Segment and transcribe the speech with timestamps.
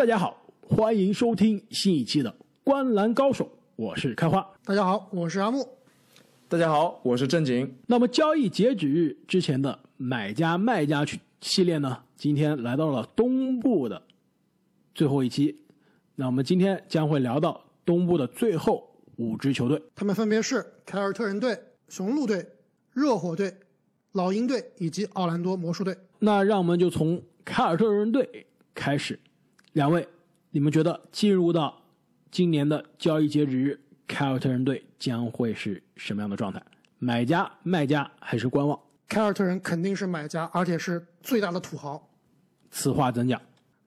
[0.00, 2.30] 大家好，欢迎收听新一期的
[2.64, 3.44] 《观篮高手》，
[3.76, 4.50] 我是开花。
[4.64, 5.68] 大家好，我是阿木。
[6.48, 7.70] 大家好，我是正经。
[7.86, 11.04] 那么交易截止日之前的买家卖家
[11.42, 14.02] 系列呢，今天来到了东部的
[14.94, 15.54] 最后一期。
[16.14, 21.54] 那我们今天将会聊到东部的最后五支球队，他们分别是凯尔特人队、
[21.90, 22.42] 雄鹿队、
[22.94, 23.54] 热火队、
[24.12, 25.94] 老鹰队以及奥兰多魔术队。
[26.20, 29.20] 那让我们就从凯尔特人队开始。
[29.72, 30.08] 两位，
[30.50, 31.80] 你们觉得进入到
[32.30, 36.60] 今年的交易截止日，凯尔特人队将会是什么样的状态？
[36.98, 38.78] 买家、卖家还是观望？
[39.08, 42.10] 凯尔特人肯定是买家，而且是最大的土豪。
[42.72, 43.40] 此话怎讲？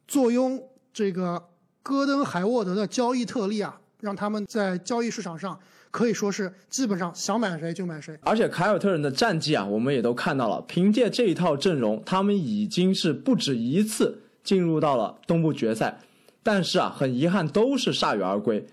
[0.07, 0.61] 坐拥
[0.93, 1.49] 这个
[1.81, 5.59] 戈登·海沃德的交易特例啊，让他们在交易市场上
[5.91, 8.17] 可以说是基本上想买谁就买谁。
[8.23, 14.22] 而且凯尔特人的战绩啊，我们也都看到了，凭借这一套阵容，他们已经是不止一次。
[14.43, 15.99] 进入到了东部决赛，
[16.41, 18.65] 但是啊，很遗憾都是铩羽而归。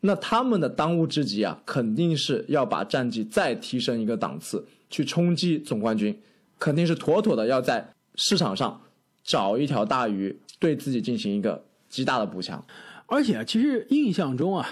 [0.00, 6.16] 那他们的当务之急啊，肯定是要把战绩再提升一个档次，去冲击总冠军，
[6.58, 8.80] 肯定是妥妥的要在市场上
[9.24, 12.64] 找一条大鱼，对自己进行一个极大的补强。
[13.06, 14.68] 而且啊，其实印象中啊，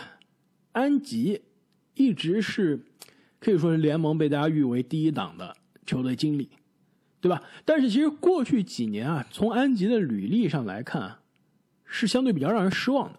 [0.73, 1.43] 安吉
[1.95, 2.85] 一直是
[3.41, 6.49] 可以说是联盟被大家誉为第一档的球队经理。
[7.25, 7.43] 对吧？
[7.65, 11.17] 但是其实过去几年啊，从安吉的履历上来看，
[11.87, 13.19] 是相对比较让人失望的。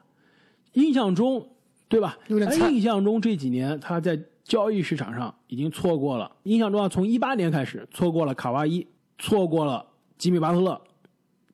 [0.73, 1.49] 印象中，
[1.87, 2.15] 对吧？
[2.29, 6.31] 印象中这几年他在交易市场上已经错过了。
[6.43, 8.85] 印象中啊，从一八年开始错过了卡哇伊，
[9.17, 9.83] 错过了
[10.19, 10.79] 吉米巴特勒，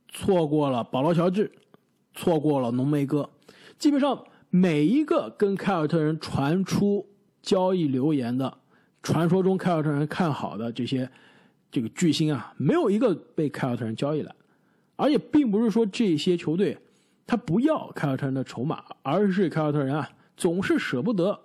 [0.10, 1.50] 错过了保罗乔治，
[2.14, 3.30] 错过了浓眉哥。
[3.80, 7.08] 基本上每一个跟凯尔特人传出
[7.42, 8.58] 交易流言的，
[9.02, 11.10] 传说中凯尔特人看好的这些。
[11.72, 14.36] 这个巨星啊，没有一个被凯尔特人交易来，
[14.98, 16.78] 而且并不是说这些球队
[17.26, 21.40] 他不要凯尔特人的筹码，而是凯尔特人啊总是舍不得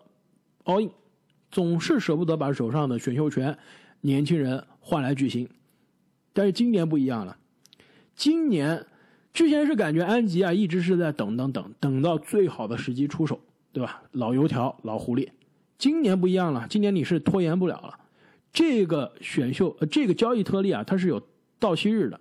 [0.64, 0.90] all in，
[1.50, 3.56] 总是舍不得把手上的选秀权、
[4.00, 5.48] 年轻人换来巨星。
[6.32, 7.36] 但是今年不一样了，
[8.14, 8.84] 今年
[9.32, 13.40] 之前是感觉安吉啊一直是在等等等等到最好的时机出手，
[13.72, 14.02] 对吧？
[14.12, 15.28] 老油条、老狐狸，
[15.78, 17.98] 今年不一样了，今年你是拖延不了了。
[18.56, 21.22] 这个选秀呃，这个交易特例啊，它是有
[21.58, 22.18] 到期日的，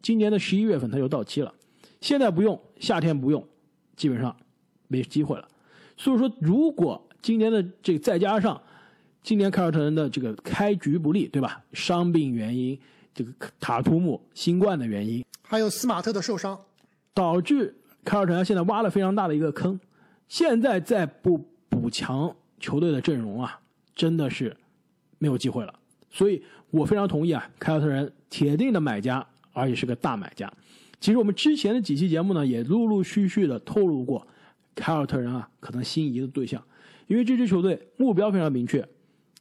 [0.00, 1.54] 今年的十一月份它就到期了，
[2.00, 3.46] 现在不用，夏天不用，
[3.94, 4.34] 基本上
[4.86, 5.46] 没机会了。
[5.94, 8.58] 所以说，如果今年的这个再加上
[9.22, 11.62] 今年凯尔特人的这个开局不利，对吧？
[11.74, 12.80] 伤病原因，
[13.12, 13.30] 这个
[13.60, 16.58] 塔图姆新冠的原因，还有斯马特的受伤，
[17.12, 19.78] 导致凯尔特人现在挖了非常大的一个坑，
[20.28, 21.36] 现在再不
[21.68, 23.60] 补强球队的阵容啊，
[23.94, 24.56] 真的是。
[25.18, 25.74] 没有机会了，
[26.10, 30.52] 所以我非常同意啊，凯尔特人铁定的买家，而且是个大买家。
[31.00, 34.26] 其实我们之前的几期节目呢，也陆陆续续的透露过
[34.74, 36.62] 凯尔特人啊可能心仪的对象，
[37.06, 38.86] 因为这支球队目标非常明确，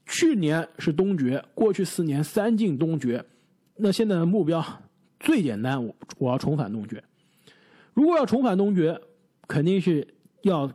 [0.05, 3.23] 去年是东决，过去四年三进东决，
[3.75, 4.63] 那现在的目标
[5.19, 7.03] 最简单，我我要重返东决。
[7.94, 8.99] 如果要重返东决，
[9.47, 10.07] 肯定是
[10.44, 10.71] 要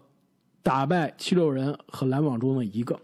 [0.63, 3.01] 打败七六人和篮网中的一个。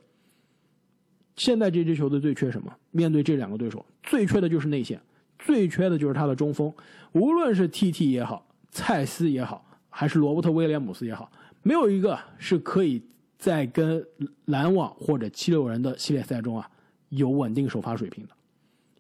[1.39, 2.71] 现在这支球队最缺什么？
[2.91, 5.01] 面对这两个对手，最缺的就是内线，
[5.39, 6.71] 最缺的就是他的中锋。
[7.13, 11.31] 无论是 T.T 也好，蔡斯也好，还是罗伯特威廉姆斯也好，
[11.63, 13.01] 没有一个是可以
[13.39, 14.05] 在跟
[14.47, 16.69] 篮网或者七六人的系列赛中啊
[17.11, 18.31] 有稳定首发水平的。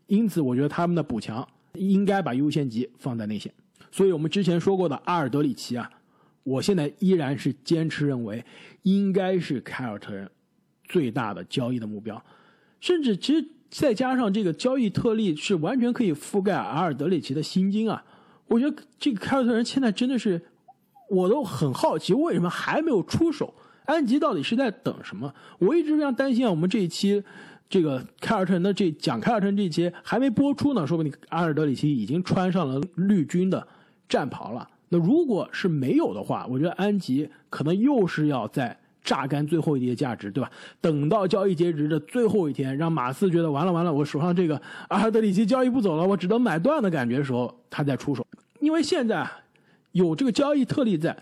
[0.06, 3.52] 因此，我觉得他们的补强应该把优先级放在内线。
[3.90, 5.90] 所以我们之前说过的阿尔德里奇啊，
[6.44, 8.44] 我现在依然是坚持认为
[8.84, 10.30] 应该是凯尔特人。
[10.88, 12.20] 最大的交易的目标，
[12.80, 18.02] 甚至其实再加上这个交易特例是完全可以覆盖阿尔德里奇的薪金啊！
[18.46, 20.40] 我觉得这个凯尔特人现在真的是，
[21.10, 23.52] 我都很好奇为什么还没有出手？
[23.84, 25.34] 安吉到底是在等什么？
[25.58, 26.50] 我一直非常担心啊！
[26.50, 27.22] 我们这一期
[27.68, 33.68] 这个凯尔特人的这讲凯尔特人这一期还没播出呢，说不定阿尔德里奇已经穿上了绿军的
[34.08, 34.66] 战袍了。
[34.88, 38.78] 那如果是没有的话，我觉得安吉可能又是要在。
[39.08, 40.50] 榨干最后一滴价值，对吧？
[40.82, 48.26] 等到交易截止的最后一天，让马刺觉得完了完了，我手上这个阿尔德里奇交易不走了，我只能买断的感觉的时候，他再出手。
[48.60, 49.26] 因为现在
[49.92, 51.16] 有这个交易特例在，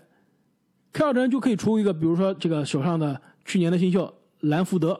[0.91, 4.99] 凯尔特人就可以出一个，比如说这个手上的去年的新秀兰福德，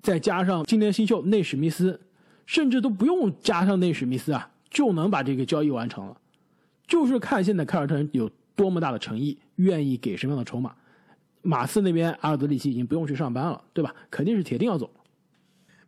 [0.00, 2.00] 再加上今年新秀内史密斯，
[2.46, 6.16] 甚至都不用加上内史密斯啊，就能把这个交易完成了。
[6.86, 10.72] 就是看现在凯尔特人有多么大的诚意，愿意给什么样的筹码。
[11.42, 13.94] 马刺那边阿尔德里奇已经不用去上班了，对吧？
[14.10, 14.90] 肯定是铁定要走。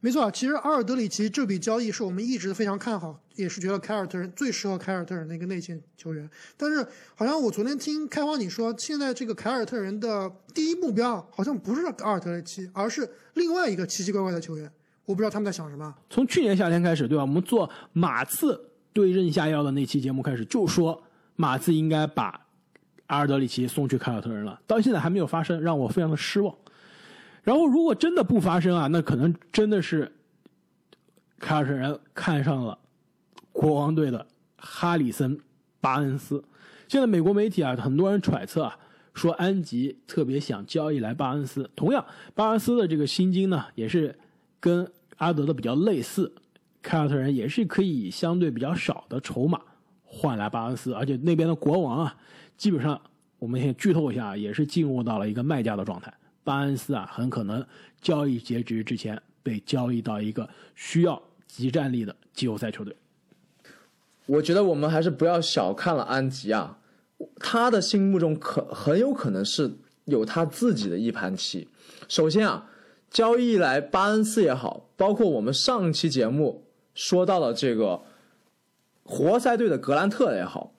[0.01, 6.29] 没错啊，其实阿尔德里奇这笔交易是我们一直非常看好，也是觉得凯尔特人最适合凯尔特人的一个内线球员。
[6.59, 14.71] 但是好像我昨天听开花你说，现在这个凯尔特人的第一目标好像不是阿尔德里奇，而是另外一个奇奇怪怪的球员。
[15.06, 15.95] 我不知道他们在想什么。
[16.11, 17.23] 从去年夏天开始，对吧？
[17.23, 18.61] 我们做马刺
[18.93, 21.03] 对症下药的那期节目开始，就说
[21.37, 22.44] 马刺应该把
[23.06, 26.55] 阿尔德里奇送去凯尔特人了，到现在还没有发生，让我非常的失望。
[27.43, 30.11] 然后，如果真的不发生啊，那可能真的是
[31.39, 32.79] 凯尔特人看上了
[33.53, 35.37] 国王队的哈里森·
[35.81, 36.43] 巴恩斯。
[36.89, 38.79] 现在美国媒体啊，很多人揣测啊，
[39.12, 41.71] 说安吉特别想交易来巴恩斯。
[41.77, 42.03] 同样，
[42.35, 44.19] 巴恩斯的这个薪金呢，也是
[44.59, 46.33] 跟阿德的比较类似，
[46.81, 49.61] 凯尔特人也是可以相对比较少的筹码
[50.03, 52.17] 换来巴恩斯，而且那边的国王啊，
[52.56, 53.01] 基本上
[53.39, 56.12] 我们先剧透一下，也是进入到了一个卖家的状态。
[56.43, 57.67] 巴恩斯啊，很可能
[58.03, 62.95] 交易截止之前被交易到一个需要集战力的季后赛球队。
[64.27, 66.79] 我觉得我们还是不要小看了安吉啊，
[67.37, 71.69] 他的心目中可很有可能是有他自己的一盘棋。
[72.09, 72.71] 首先啊，
[73.11, 78.03] 交易来巴恩斯也好，包括我们上期节目说到了这个
[79.03, 80.74] 活塞队的格兰特也好。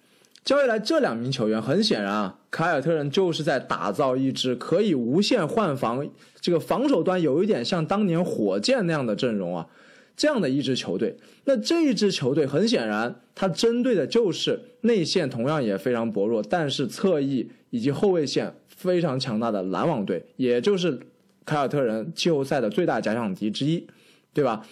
[0.46, 6.08] 交易来这两名球员，很显然啊，凯尔特人就是在打造一支可以无限换防，
[6.40, 9.68] 这个防守端有一点像当年火箭那样的阵容啊，
[10.16, 11.18] 这样的一支球队。
[11.46, 21.00] 那这一支球队很显然，它针对的就是内线同样也非常薄弱，但是侧翼以及后卫线非常强大的篮网队，也就是
[21.44, 23.88] 凯尔特人季后赛的最大假想敌之一，
[24.32, 24.64] 对吧？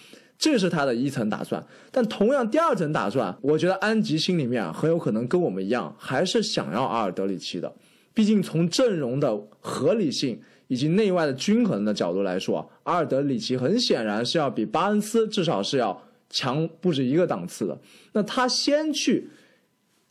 [0.44, 7.72] 这是他的一层打算，但同样第二层打算，我觉得安吉心里面很有可能跟我们一样，还是想要阿尔德里奇的。
[8.12, 15.98] 毕竟从阵容的合理性以及内外的均衡的角度来说，阿尔德里奇很显然是要比巴恩斯至少是要
[16.28, 17.78] 强不止一个档次的。
[18.12, 19.30] 那他先去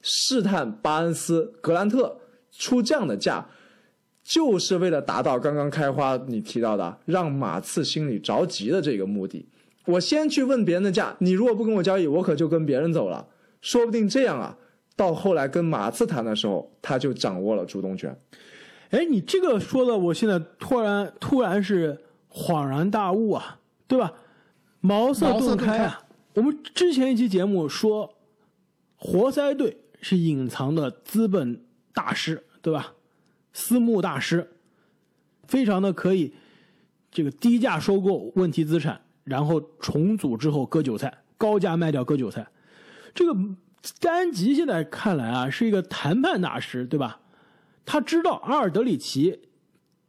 [0.01, 2.18] 试探巴恩斯、格兰特
[2.51, 3.47] 出这样的价，
[4.24, 9.45] 就是为了达到刚刚开花你提到的让马刺心里着急的这个目的。
[9.85, 13.27] 我先去问别人的价，你如果不跟我交易，我可就跟别人走了。
[13.62, 14.57] 说不定这样啊，
[14.95, 18.18] 到后来跟马刺谈的时候，他就掌握了主动权。
[18.91, 22.00] 哎，你这个说的，我现在突然突然是
[22.30, 24.13] 恍然大悟啊，对吧？
[24.81, 26.03] 茅塞顿开啊！
[26.33, 28.15] 我们之前一期节目说，
[28.97, 31.63] 活塞队是隐藏的资本
[31.94, 32.94] 大师，对吧？
[33.53, 34.51] 私募大师，
[35.47, 36.33] 非常的可以
[37.09, 39.01] 这个低价收购问题资产。
[39.24, 42.48] 然后重组之后割韭菜，高价卖掉割韭菜。
[43.14, 43.38] 这个
[44.00, 47.20] 丹吉现在看来啊，是一个谈判大师，对吧？
[47.86, 49.42] 他知道阿尔德里奇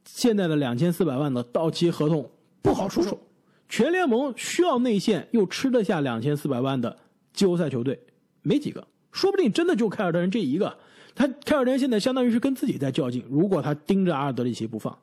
[0.05, 2.31] 现在的两千四百万的到期合同
[2.62, 3.20] 不好出手，
[3.69, 6.96] 全联盟需要内线又吃得下两千四百万的
[7.32, 8.00] 季后赛球队
[8.43, 10.78] 没几个，说不定真的就凯尔特人这一个。
[11.17, 14.96] 他凯尔特人现在相当于是跟自己在较劲，如果他盯着阿尔德里奇不放，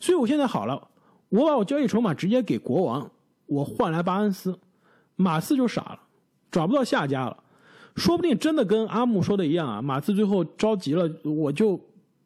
[0.00, 0.88] 所以我现在好了，
[1.28, 3.10] 我把我交易筹码直接给国王。
[3.48, 4.56] 我换来巴恩斯，
[5.16, 5.98] 马刺就傻了，
[6.50, 7.36] 找不到下家了，
[7.96, 11.80] 说不定真的跟阿木说的一样啊，马刺最后着急了，我就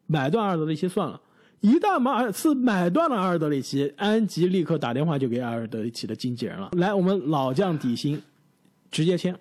[0.07, 1.21] 买断阿尔德里奇算了。
[1.61, 8.21] 一旦马刺买断了阿尔德里奇，安吉立刻打电话就给阿尔德里奇的经纪人了，来，我们老将底薪，
[8.91, 9.39] 直接签。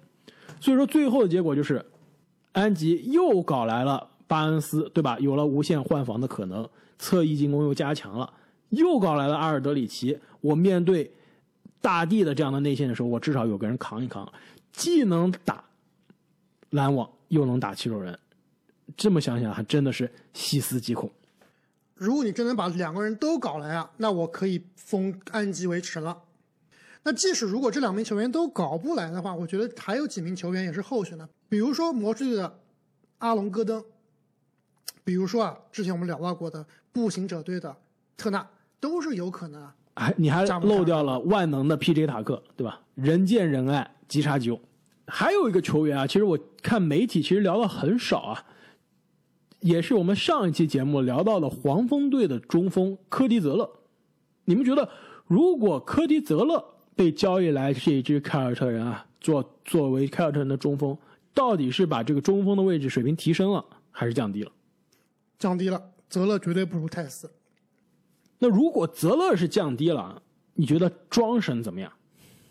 [0.60, 1.84] 所以说最后的结果就是，
[2.52, 5.18] 安吉又搞来了巴恩斯，对吧？
[5.20, 8.32] 有了无限换防的可能，侧翼进攻又加强了，
[8.70, 11.12] 又搞来了阿尔德里奇，我面对。
[11.82, 14.32] 大地的这样的内线的时候，我至少有个人扛一扛，
[14.72, 15.66] 既能打
[16.70, 18.18] 篮网，又能打七六人。
[18.96, 21.12] 这么想想，还真的是细思极恐。
[21.96, 26.24] 如果你真能把两个人都搞来啊，那我可以封安吉为神了。
[27.04, 32.60] 那即使如果这两名球员都搞不来的话，我觉得还有几名球员也是候选的，比如说魔术队的
[33.18, 33.84] 阿隆戈登，
[35.04, 37.76] 比如说啊，之前我们聊到过的步行者队的
[38.18, 38.48] 特纳，
[38.80, 39.76] 都是有可能啊。
[40.02, 42.08] 还你还漏掉了万能的 P.J.
[42.08, 42.82] 塔克，对吧？
[42.96, 44.52] 人见人爱，吉察吉
[45.06, 48.46] 还有一个球员啊，其实我看媒体其实聊的很少啊，
[49.60, 53.70] 也是我们上一期节目聊到的黄蜂队的中锋科迪泽勒。
[54.46, 54.90] 你们觉得，
[55.28, 56.66] 如果科迪泽勒
[56.96, 60.98] 被交易来这一支凯尔特人啊，作作为凯尔特人的中锋，
[61.32, 64.52] 到底是把这个中锋的位置水平提升了，还是降低了？
[65.38, 65.80] 降低了，
[66.10, 67.30] 泽勒绝对不如泰斯。
[68.44, 70.20] 那如果泽勒是降低了，
[70.56, 71.92] 你觉得庄神怎么样？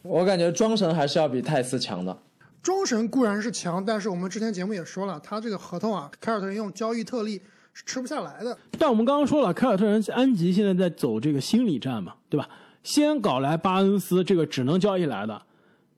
[0.03, 2.17] 我感觉庄神还是要比泰斯强的。
[2.63, 7.43] 庄神固然是强，但是我们之前节目也说了，他这个合同啊，凯尔特人用交易特例
[7.73, 8.57] 是吃不下来的。
[8.79, 12.49] 但我们刚刚说了，凯尔特人安吉现在在走这个心理战嘛，对吧？
[12.85, 15.43] 先搞来巴恩斯，这个只能交易来的，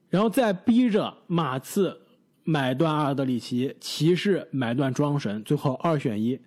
[0.08, 2.00] 然后再逼着马刺
[2.44, 6.40] 买断阿尔德里奇，骑士买断庄神，最后二选一，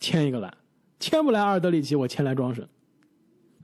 [0.00, 0.52] 签一个来，
[1.00, 2.68] 签不来阿尔德里奇，我签来庄神。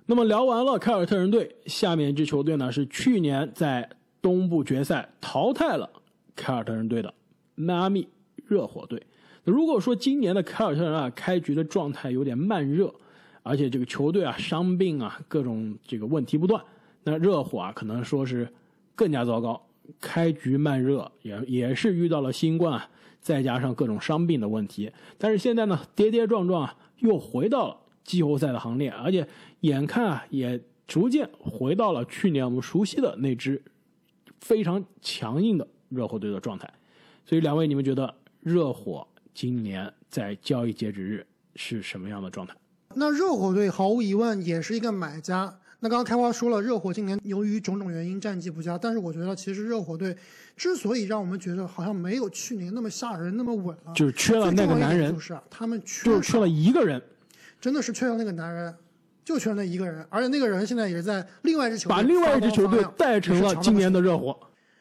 [0.07, 3.87] 那么聊完了凯尔特人队，下面一支球队呢是去年在
[4.23, 5.89] 东部决赛淘汰了
[6.35, 7.13] 凯尔特人队的
[7.55, 8.09] 迈阿密
[8.47, 9.01] 热火队。
[9.45, 12.93] 如果说今年的凯尔特人啊开局的状态有点慢热，
[13.43, 16.63] 而且这个球队啊伤病啊各种这个问题不断，
[17.05, 18.49] 那热火啊可能说是
[18.95, 19.61] 更加糟糕，
[20.01, 22.89] 开局慢热也也是遇到了新冠啊，
[23.27, 29.27] 再加上各种伤病的问题，但是现在呢跌跌撞撞啊又回到了季后赛的行列，而且
[29.63, 33.61] 眼看啊也逐渐回到了去年我们熟悉的那支
[34.39, 36.73] 非常强硬的热火队的状态，
[37.25, 39.05] 所以两位你们觉得热火
[39.35, 42.55] 今年在交易截止日是什么样的状态？
[42.95, 45.59] 那热火队毫无疑问也是一个买家。
[45.81, 50.17] 那刚刚开花说了，热火今年由于种种原因战绩不佳，但是我觉得其实热火队
[50.57, 57.03] 之所以让我们觉得好像没有去年那么吓人、那么稳了，就是缺了那个男人，就是啊，他们缺就是缺了一个人，
[57.61, 58.75] 真的是缺了那个男人，
[59.23, 64.35] 就缺了那一个人，而且那个人现在也是在另外一支球队把另外一支球队带成了今年的热火。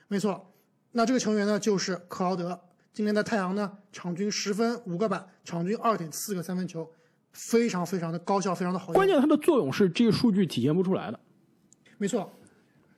[0.07, 0.49] 没错，
[0.93, 2.57] 那这个球员呢就是克劳德，
[2.93, 6.89] 今年的太阳呢场均十分五个板，场均二点四个三分球。
[7.35, 8.93] 非常非常的高效，非常的好用。
[8.93, 11.19] 关键它的作用是这个数据体现不出来的。
[11.97, 12.31] 没错，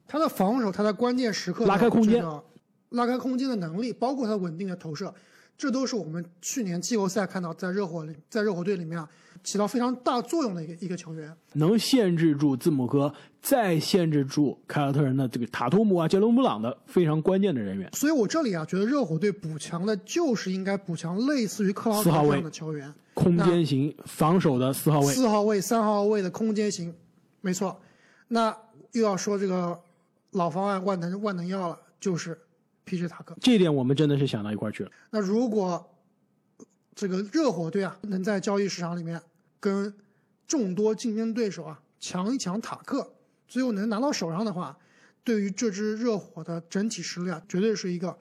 [0.08, 2.24] 他的防守，他在关键时刻拉开空间、
[2.90, 5.14] 拉开空间的能力，包括他稳定的投射，
[5.58, 9.10] 这都是我们去年季后赛看到在热火里，在热火队里面啊
[9.48, 11.34] 起到非常大作用的一个一个球员。
[11.54, 17.90] 能限制住字母哥，再限制住凯尔特人的这个塔图姆啊、杰伦布朗的非常关键的人员。
[17.94, 22.94] 所以我这里啊觉得热火队补强的就是应该补强类似于克劳德这样的球员。
[23.14, 26.94] 空间型防守的四号位，四号位、三号位的空间型，
[27.40, 27.80] 没错。
[28.28, 28.54] 那
[28.92, 29.80] 又要说这个
[30.32, 32.38] 老方案万能万能药了，就是
[32.84, 33.34] 皮什塔克。
[33.40, 34.92] 这点我们真的是想到一块去了。
[35.10, 35.90] 那如果
[36.94, 39.22] 这个热火队啊，能在交易市场里面
[39.60, 39.94] 跟
[40.48, 43.14] 众多竞争对手啊抢一抢塔克，
[43.48, 44.78] 最后能拿到手上的话，
[45.24, 48.18] 对于这支热火的整体实力啊，绝对是一个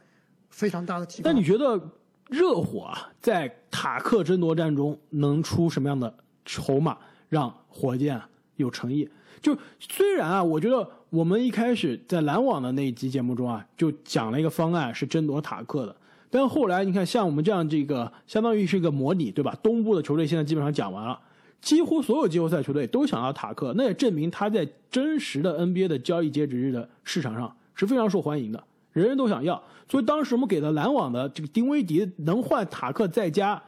[0.50, 1.30] 非常大的提高。
[1.30, 1.80] 那你觉得？
[2.28, 6.12] 热火啊，在塔克争夺战中能出什么样的
[6.44, 8.20] 筹码，让火箭
[8.56, 9.08] 有诚意？
[9.40, 15.94] 就虽然啊，我觉得我们一开始在篮网的那一集节目中啊，就讲了一个方案是争夺塔克的，
[16.28, 19.56] 但后来你看，像我们这样这个相当于是一个模拟，对吧？
[19.62, 21.16] 东部的球队现在基本上讲完了，
[21.60, 28.62] 几乎所有季后赛球队都想要塔克，那也证明他在真实的 NBA 的交易截止日的市场上是非常受欢迎的。
[28.92, 33.62] 人人都想要，所以当时我们给了篮网的这个丁威迪能换塔克再加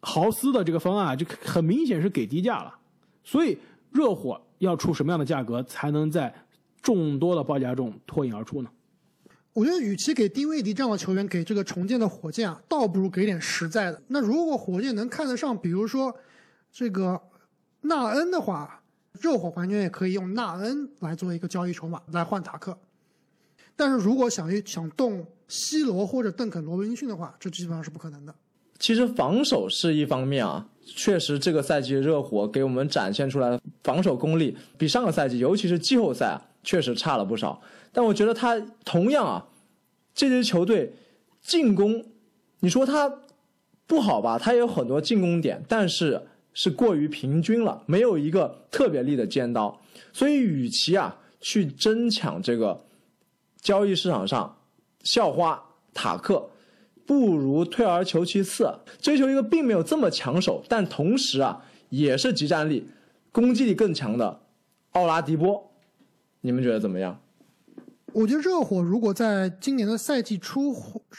[0.00, 2.74] 豪斯的这个方案，就很明显是给低价了。
[3.24, 3.56] 所以
[3.90, 6.34] 热火要出什么样的价格才能在
[6.82, 8.68] 众多的报价中脱颖而出呢？
[9.54, 14.00] 我觉得，与其给丁威迪这样的球员给这个重建的火箭啊，倒不如给点实在的。
[14.08, 16.14] 那如果火箭能看得上，比如说
[16.72, 17.20] 这个
[17.80, 18.82] 纳恩的话，
[19.12, 22.78] 热火完全也可以用纳恩来做一个交易筹码来换塔克。
[23.76, 28.34] 但是如果想想动西罗或者邓肯罗宾逊的话，这基本上是不可能的。
[28.78, 37.60] 其实防守是一方面啊，确实这个赛季热火给我们展现出来的防守功力比上个赛季，尤其是季后赛，确实差了不少。
[37.92, 39.48] 但我觉得他同样啊，
[40.14, 40.92] 这支球队
[41.40, 42.04] 进攻，
[42.60, 43.12] 你说他
[43.86, 44.38] 不好吧？
[44.38, 46.27] 他也有很多进攻点，但是
[46.60, 49.80] 是过于平均了，没有一个特别利的尖刀。
[50.12, 52.84] 所以与其啊去争抢这个。
[53.60, 54.56] 交易市场上，
[55.02, 55.60] 校花
[55.92, 56.48] 塔克
[57.04, 62.88] 不如退而求其次，追求一个并没有这么抢手，但同时啊也是集战力、
[63.32, 64.40] 攻击力更强的
[64.92, 65.72] 奥拉迪波。
[66.40, 67.20] 你们觉得怎么样？
[68.12, 70.74] 我觉得热火如果在今年的赛季初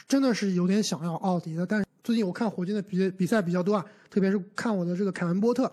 [0.07, 5.71] 真的是有点想要奥迪的，但是最近我看火箭的比比赛比较多啊，特别是看我的这个凯文波特，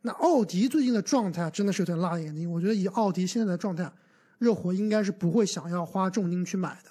[0.00, 2.50] 那奥迪最近的状态真的是有点辣眼睛。
[2.50, 3.92] 我觉得以奥迪现在的状态。
[4.38, 6.90] 热火应该是不会想要花重金去买的。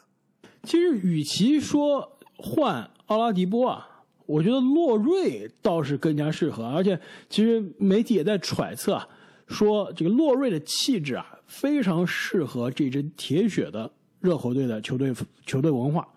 [0.62, 6.64] 其实，与其说换奥拉迪波啊，我觉得洛瑞倒是更加适合。
[6.64, 9.08] 而且，其实媒体也在揣测啊，
[9.48, 15.12] 说这个洛瑞的气质啊，非常适合这支铁血的热火队的球队
[15.48, 16.08] 球队文化。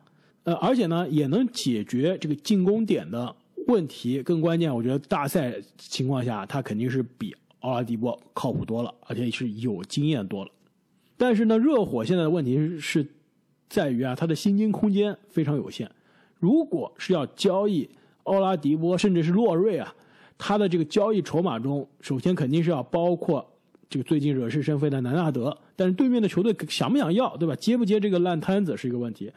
[0.47, 3.35] 呃，而且呢，也能解决这个进攻点的
[3.67, 4.23] 问题。
[4.23, 10.51] 更关键，我觉得大赛情况下，他肯定是比奥拉迪波靠谱多了，而且是有经验多了。
[11.17, 13.05] 但是呢，热火现在的问题是，
[13.69, 15.91] 在于啊，他的薪金空间非常有限。
[16.39, 17.91] 如果是要交易
[18.23, 19.93] 奥拉迪波，甚至是洛瑞啊，
[20.39, 23.45] 他的这个交易筹码中，首先肯定是要包括
[23.91, 27.57] 这个最近惹是生非的南纳德，但是对面的球队想不想要，对吧？
[27.57, 29.33] 接不接这个烂摊子是一个问题。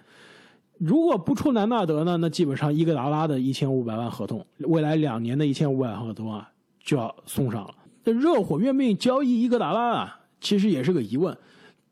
[0.80, 6.50] 如果不出南纳德呢，那基本上伊戈达拉的一千五百万合同，未来两年的一千五百万合同啊，
[6.82, 7.76] 就要送上了。
[8.06, 10.20] 那热火愿不愿意交易伊戈达拉啊？
[10.40, 11.38] 其实也是个疑问。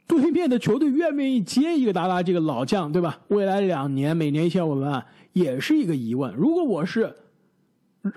[0.08, 3.20] 对面的球队愿不愿意接伊戈达拉这个老将，对吧？
[3.28, 6.34] 未来两年每年一千五百万，也是一个疑问。
[6.34, 7.14] 如果我是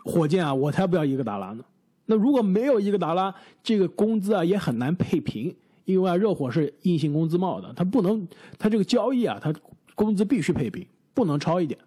[0.05, 1.65] 火箭啊，我才不要伊戈达拉呢。
[2.07, 5.53] 那如果没有伊戈达拉，这个工资啊也很难配平，
[5.85, 8.25] 因为热火是硬性工资帽的，他不能，
[8.57, 9.53] 他这个交易啊，他。
[10.01, 11.79] 工资必须配平，不能超一点，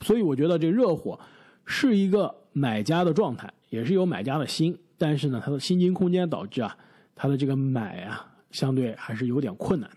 [0.00, 1.20] 所以我觉得这热火
[1.66, 6.74] 是一个买家的状态，也是有买家的心，但是呢，他的薪金空间导致啊，
[7.14, 9.90] 他的这个买啊，相对还是有点困难。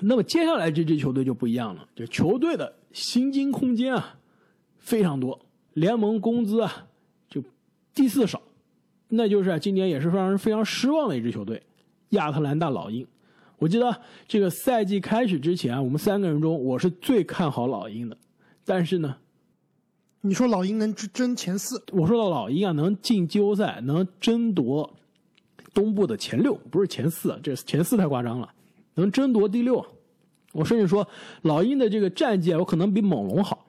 [0.00, 4.18] 那么接下来这支球队就不一样了，就球队的薪金空间啊
[4.76, 6.88] 非常多，联盟工资啊
[7.30, 7.42] 就
[7.94, 8.42] 第四少，
[9.08, 11.62] 那就是今年也是让人非常失望的一支球队——
[12.10, 13.06] 亚特兰大老鹰。
[13.58, 18.16] 我记得这个赛季开始之前，我们三个人中我是最看好老鹰的，
[18.66, 19.16] 但是呢，
[20.20, 21.82] 你说老鹰能争前四？
[21.92, 24.94] 我说到老鹰啊，能进季后赛，能争夺
[25.72, 28.52] 东部的前六，不是前四，这前四太夸张了，
[28.94, 29.84] 能争夺第六。
[30.52, 31.08] 我甚至说
[31.42, 33.66] 老鹰的这个战绩，有可能比猛龙好。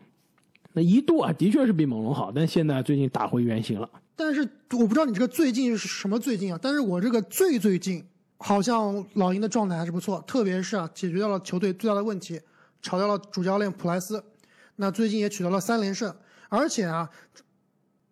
[0.74, 3.90] 那一度啊，的确是比猛龙好，但现在最近打回原形了。
[4.18, 4.42] 但是
[4.72, 6.60] 我不知道你这个最近是什么最近啊？
[6.62, 8.04] 但是我这个最最近。
[8.40, 12.40] 好像老鹰的状态还是不错，特别是啊，解决掉了球队最大的问题，
[12.84, 14.24] 炒掉了主教练普莱斯，
[14.76, 16.16] 那最近也取得了三连胜，
[16.48, 17.10] 而且啊，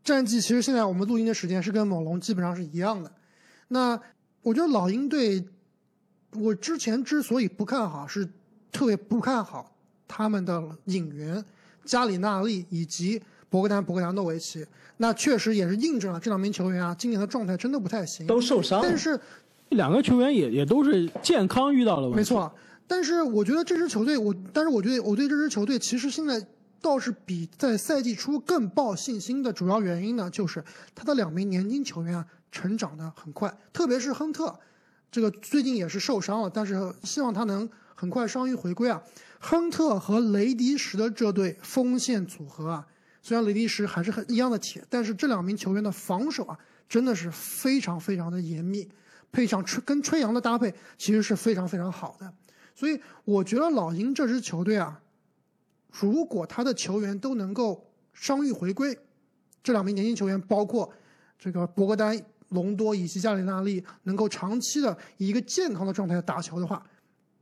[0.03, 3.11] 战绩其实现在我们录音的时间是跟猛龙基本上是一样的。
[3.67, 3.99] 那
[4.41, 5.45] 我觉得老鹰队，
[6.31, 8.27] 我之前之所以不看好，是
[8.71, 9.75] 特别不看好
[10.07, 11.45] 他们的引援
[11.83, 14.65] 加里纳利以及博格丹博格达诺维奇，
[14.97, 19.19] 那确实也是印证了这两名球员啊，今年的状态真的不太行，都受伤，但是。
[19.69, 22.53] 两个球员也也都是健康遇到了问题，没错。
[22.87, 26.39] 但是我觉得这支球队，我但是我觉得我对这支球队其实现在
[26.81, 30.63] 倒是比在赛季初更抱信心的主要原因呢，就是
[30.93, 34.55] 他的两名年轻球员啊成长的很快，特别是亨特，
[35.11, 39.01] 这个最近也是受伤了，但是希望他能很快伤愈回归啊。
[39.39, 42.87] 亨特和雷迪什的这对锋线组合啊，
[43.23, 48.87] 虽然雷迪什还是很一样的铁，但是这两名球员的防守啊真的是非常非常的严密。
[49.35, 52.33] 配上吹跟吹杨的搭配，其实是非常非常好的，
[52.73, 55.01] 所以我觉得老鹰这支球队啊，
[55.91, 58.97] 如果他的球员都能够伤愈回归，
[59.61, 60.89] 这两名年轻球员包括
[61.37, 62.17] 这个博格丹、
[62.49, 66.81] 隆多以及加里纳利，能够长期的以一个健康的状态打球的话，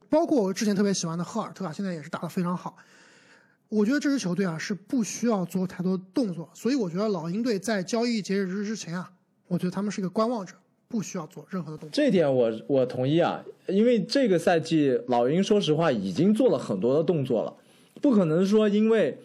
[0.10, 2.76] 包括我之前特别喜欢的赫尔特啊，现在也是打得非常好。
[3.70, 9.12] 我觉得这支球队啊是不需要做太多动作，所以我觉得老鹰队在交易截止日之前啊，
[9.46, 10.56] 我觉得他们是一个观望者。
[10.94, 17.52] 不需要做任何的动作，这点我我同意啊，因为这个赛季老鹰说实话已经做了很多的动作了，
[18.00, 19.18] 不可能说因为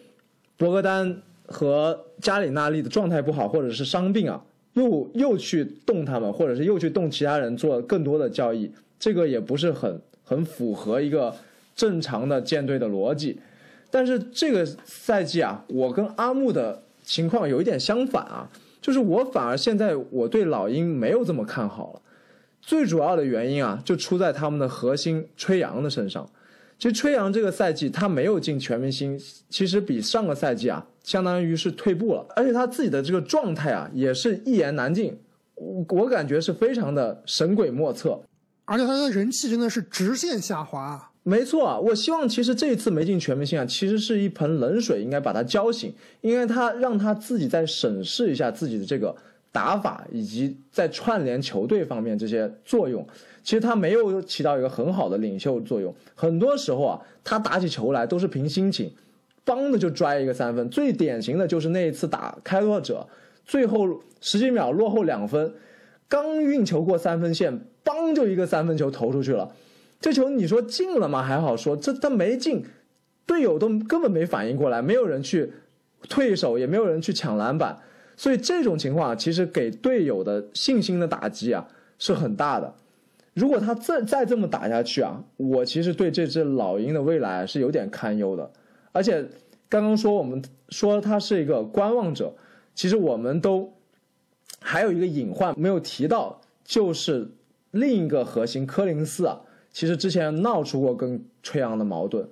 [0.57, 11.35] 博格丹和加里纳利的状态不好或者是伤病啊，又又去动他们，或者是又去动其他人做更多的交易，这个也不是很很符合一个
[11.75, 13.39] 正常的舰队的逻辑。
[13.91, 18.49] 但是这个赛季啊，我跟阿木的情况有一点相反啊。
[18.81, 22.01] 就是我反而现在我对老鹰没有这么看好了，
[22.61, 26.29] 最主要的原因啊，就出在他们的核心吹杨的身上。
[26.77, 32.25] 其实吹杨这个赛季他没有进全明星，其实比上个赛季啊，相当于是退步了。
[32.37, 35.19] 而且他自己的这个状态啊，也是一言难尽，
[35.55, 38.21] 我我感觉是非常的神鬼莫测。
[38.63, 41.08] 而且他的人气真的是直线下滑。
[41.23, 49.15] 没错，我希望其实这一次没进全明星啊，其实是一盆冷水，应该把他浇醒，应该他让他自己再审视一下自己的这个
[49.51, 53.05] 打法，以及在串联球队方面这些作用。
[53.43, 58.91] 其实他没有起到一个很好的领袖作用，很多时候啊，他打起球来都是凭心情，
[59.43, 60.69] 邦的就拽一个三分。
[60.69, 63.07] 最典型的就是那一次打开拓者，
[63.45, 65.53] 最后十几秒落后两分，
[66.07, 69.51] 刚运球过三分线，邦就一个三分球投出去了。
[69.99, 71.21] 这球你说进了吗？
[71.21, 72.63] 还好说，这他没进，
[73.25, 75.51] 队友都根本没反应过来，没有人去
[76.07, 77.77] 退守，也没有人去抢篮板，
[78.15, 82.73] 所以这种情况其实给队友的信心的打击啊是很大的。
[83.33, 88.51] 如果他再再这么打下去啊，我其实对这支老鹰的未来是有点堪忧的。
[88.93, 89.27] 而且
[89.67, 92.33] 刚刚说我们说他是一个观望者，
[92.73, 93.73] 其实我们都
[94.61, 97.31] 还有一个隐患没有提到，就是
[97.71, 99.41] 另一个核心科林斯啊。
[99.71, 102.27] 其实之前闹出过跟吹杨的矛盾，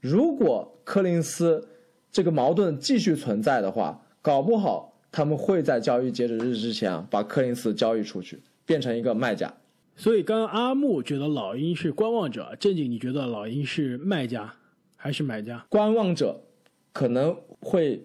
[0.00, 1.68] 如果柯林斯
[2.10, 9.52] 这个矛盾继续存在的话，搞不好他们会在交易截止日之前啊把柯林斯交易出去，变成一个卖家。
[9.94, 14.54] 所以刚刚阿木觉得老鹰是观望者，正经你觉得老鹰是卖家
[14.96, 15.64] 还是买家？
[15.68, 16.42] 观望者
[16.92, 18.04] 可能会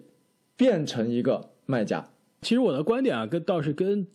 [0.56, 2.08] 变成一个卖家。
[2.42, 4.06] 其实我的观点啊，跟倒是跟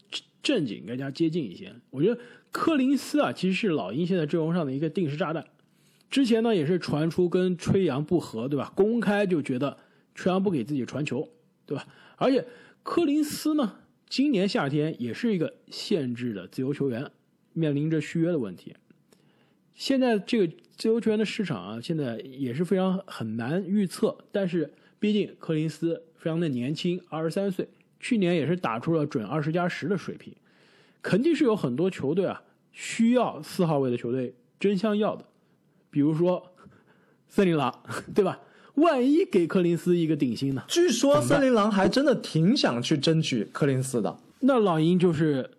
[0.44, 1.74] 正经更加接近一些。
[1.90, 5.44] 我觉得柯林斯啊，其实是老鹰现在阵容上的一个定时炸弹。
[6.12, 8.72] 之前呢，也是传出跟吹杨不和，对吧？
[8.76, 9.76] 公开就觉得
[10.14, 11.28] 吹杨不给自己传球，
[11.66, 11.88] 对吧？
[12.18, 12.46] 而且
[12.84, 13.78] 柯林斯呢，
[14.08, 17.10] 今年夏天也是一个限制的自由球员，
[17.54, 18.76] 面临着续约的问题。
[19.74, 24.16] 现在这个自由球员的市场啊，现在也是非常很难预测。
[24.32, 27.68] 但是毕竟柯林斯非常的年轻，二十三岁，
[28.04, 30.36] 去年也是打出了准二十加十的水平，
[31.02, 35.26] 肯定是有很多球队啊需要四号位的球队争相要的。
[35.89, 36.54] 比如说
[37.30, 37.74] 森林狼，
[38.13, 38.42] 对吧？
[38.74, 40.63] 万一给柯林斯一个顶薪呢？
[40.68, 44.20] 据说森林狼还真的挺想去争取柯林斯的。
[44.42, 45.50] 那老鹰就是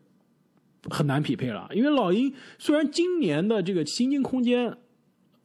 [0.90, 4.76] 很难匹配了，因为老鹰虽然今年的这个薪金空间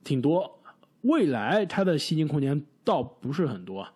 [0.04, 0.60] 挺多，
[1.04, 3.88] 未来它的薪金空间倒不是很多。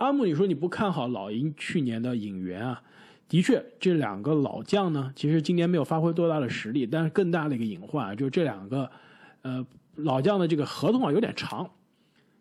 [0.00, 2.82] 阿木，你说你不看好老鹰去年的引援啊？
[3.28, 8.90] 的确，这两个老将呢，其实今年没有发挥多大的实力，但是更大的一个隐患啊就是这两个，
[9.42, 9.66] 呃。
[9.96, 11.68] 老将的这个合同啊有点长，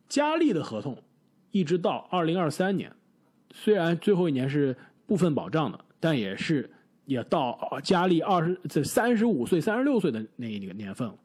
[0.08, 0.98] 加利的合同
[1.52, 2.89] 一直到二零二三年，
[3.52, 6.69] 虽然最后一年是部分保障的，但也是
[7.06, 11.15] 也到加利二十这三十五岁、三十六岁的那一个年份了。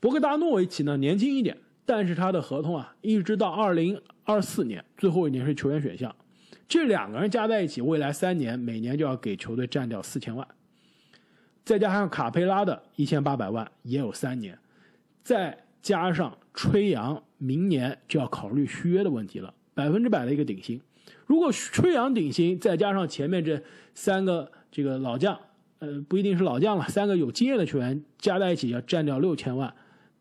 [0.00, 6.14] 博格达诺维奇呢年轻一点，但是他的合同啊一直到二零二四年，最后一年是球员选项。
[6.66, 10.46] 这两个人加在一起，未来三年每年就要给球队占掉四千万，
[11.64, 14.58] 再加上卡佩拉的一千八百万，也有三年。
[15.22, 20.80] 再加上吹杨，明年就要考虑续约的问题了，百分之百的一个顶薪。
[21.26, 23.62] 如果吹杨顶薪，再加上前面这
[23.94, 25.38] 三个这个老将，
[25.80, 29.74] 呃，不一定是老将了，三个有经验的球员加在一起要占掉六千万，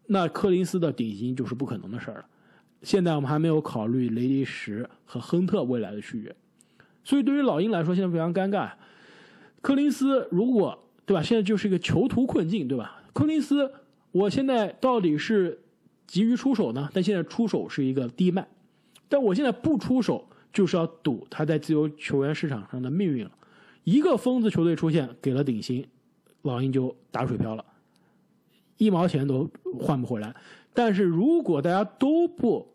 [0.06, 2.26] 那柯林斯的顶薪就是不可能的事儿了。
[2.82, 6.36] 现在我们还没有考虑雷迪什和亨特未来的续约，
[7.04, 8.72] 所以对于老鹰来说，现在非常尴尬。
[9.62, 13.02] 柯林斯如果对吧，现在就是一个囚徒困境，对吧？
[13.14, 13.72] 柯林斯。
[14.12, 15.60] 我现在到底是
[16.06, 16.88] 急于出手呢？
[16.94, 18.48] 但现在出手是一个低卖，
[19.10, 23.32] 但我现在不出手就是要赌他在自由球员市场上的命运了。
[23.84, 25.84] 一个疯子球队出现，给了顶薪，
[26.44, 27.66] 老鹰就打水漂了，
[28.84, 30.36] 一毛钱都换不回来。
[30.74, 32.68] 但是如果大家都不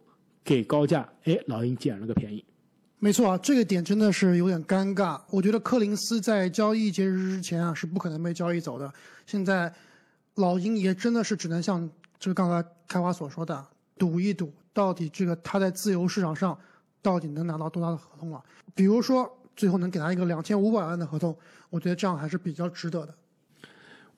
[0.43, 2.45] 给高价，哎，老鹰捡了个便宜。
[2.99, 5.21] 没错啊，这个点真的是有点尴尬。
[5.31, 8.93] 我觉得柯林斯在交易截止之前啊是不可能被交易走的。
[9.27, 9.73] 现在。
[10.39, 11.85] 老鹰也真的是只能像
[12.17, 13.67] 就是刚才开华所说的，
[13.97, 16.57] 赌一赌，到底这个他在自由市场上
[17.03, 18.41] 到底能拿到多大的合同了？
[18.73, 21.37] 比如说最后能给他一个两千五百万的合同，
[21.71, 23.13] 我觉得这样还是比较值得的。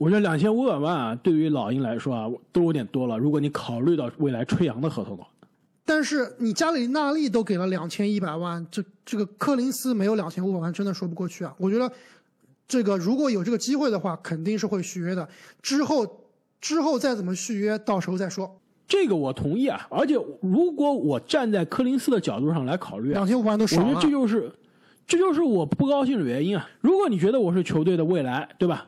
[0.00, 3.18] 我觉得两千五百万啊，对于老鹰来说啊，都有点多了。
[3.18, 5.28] 如果你考虑到未来吹杨的合同的话，
[5.84, 11.54] 但是你加里纳利都给了两千一百万，这这个柯林斯没有两千五百万，真的说不过去啊。
[11.58, 11.92] 我觉得。
[12.72, 15.28] 这个如果有这个机会的话，肯定是会续约的。
[15.60, 16.06] 之后，
[16.60, 18.48] 之后再怎么续约，到时候再说。
[18.86, 19.84] 这个我同意啊。
[19.90, 23.88] 而且，如果我站在柯林斯的角度上来考虑，两千五百万都少了。
[23.88, 24.52] 我觉得这就是，
[25.04, 26.70] 这就是我不高兴的原因啊。
[26.80, 28.86] 如果你觉得我是球队的未来，对吧？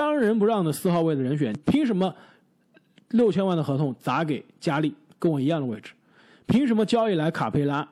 [0.00, 2.14] 当仁不让的四号位的人选，凭什么
[3.10, 5.92] 六千万的合同砸给加利，跟我一样的位置？
[6.46, 7.86] 凭什么交易来卡佩拉，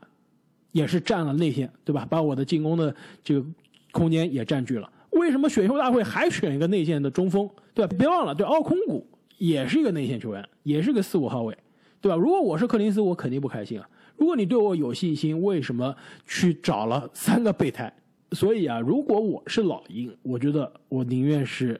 [0.72, 2.06] 也是占了内线，对吧？
[2.08, 3.44] 把我的进攻的这个
[3.92, 4.90] 空间也占据了。
[5.10, 7.94] 为什么选秀大会还选一个内线的中锋，对吧？
[7.98, 11.54] 别忘了，对奥空谷也是一个内线球员，也是个四五号位，
[12.00, 12.16] 对吧？
[12.16, 13.86] 如果我是克林斯，我肯定不开心啊。
[14.16, 15.94] 如果你对我有信心，为什么
[16.26, 17.92] 去找了三个备胎？
[18.32, 21.78] 所以啊，如果我是老鹰，我觉得我宁愿是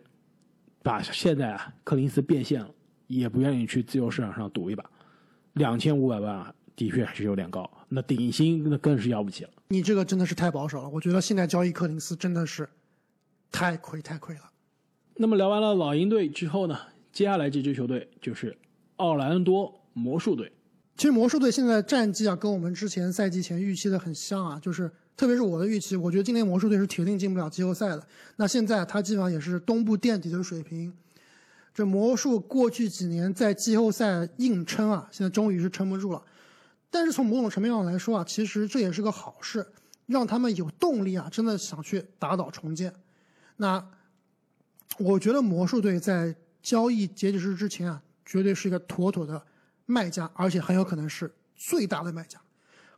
[0.82, 2.70] 把现在啊柯林斯变现了，
[3.06, 4.84] 也不愿意去自由市场上赌一把。
[5.54, 9.50] 两千五百万啊，的确还是有点高，那顶薪那更是要不起了。
[9.68, 12.68] 你这个真的是太保守了，我觉得现在交易柯林斯真的是。
[13.50, 14.42] 太亏太亏了。
[15.16, 16.78] 那么聊完了老鹰队之后呢？
[17.10, 18.54] 接下来这支球队就是
[18.96, 20.52] 奥兰多魔术队。
[20.98, 24.60] 其实魔术队现在战绩啊，跟我们之前赛季前预期的很像啊。
[24.60, 28.06] 就是特别是我的预期，我觉得今年魔术队是铁定进不了季后赛的。
[28.36, 30.96] 那现在他基本上也是东部垫底的水平。
[31.74, 36.22] 这魔术过去几年在季后赛硬撑啊，现在终于是撑不住了。
[36.88, 39.66] 但是从某种层面上来说啊，其实这也是个好事，
[40.06, 42.94] 让他们有动力啊，真的想去打倒重建。
[43.56, 43.84] 那
[44.98, 49.42] 我觉得魔术队在交易截止日之前啊，绝对是一个妥妥的
[49.84, 52.40] 卖家，而且很有可能是最大的卖家，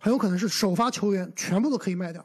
[0.02, 2.24] 很有可能是首发球员全部都可以卖掉。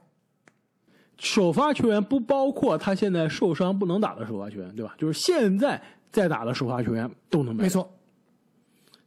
[1.18, 4.96] 首发球员不包括他现在受伤不能打的首发球员，对吧？
[4.98, 7.64] 就是现在在打的首发球员都能卖。
[7.64, 7.94] 没，错，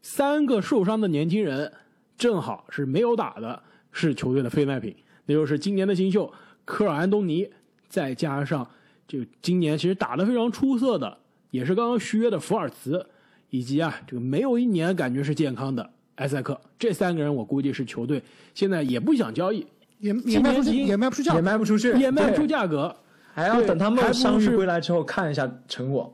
[0.02, 1.72] 三个受伤的年轻人
[2.16, 6.32] 正好是没有打的，是球队的非卖品，那就是今年的新秀
[6.64, 7.50] 科尔安东尼，
[7.88, 8.68] 再加上
[9.06, 11.18] 这个今年其实打得非常出色的，
[11.50, 13.06] 也是刚刚续约的福尔茨，
[13.50, 18.22] 以及啊这个没有一年感觉是健康的埃塞克，这三个人我估计是球队
[18.54, 19.66] 现在也不想交易，
[19.98, 21.40] 也也卖不出去，也卖不出价也。
[21.40, 22.94] 卖不出去，也卖不出，价格。
[23.32, 26.12] 还要等他们伤愈是归来之后看一下成果。